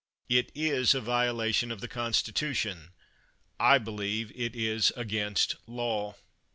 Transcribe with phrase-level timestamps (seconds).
[0.29, 2.89] It is a violation of the Constitution.
[3.59, 6.15] I believe it is against law.